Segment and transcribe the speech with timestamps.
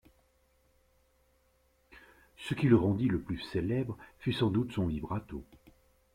[2.47, 5.43] Ce qui le rendit le plus célèbre fut sans doute son vibrato.